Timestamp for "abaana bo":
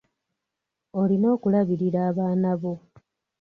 2.09-2.73